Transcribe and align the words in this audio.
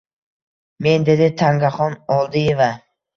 Men, 0.85 1.05
dedi 1.09 1.27
Tangaxon 1.41 1.99
Oldieva 2.17 2.71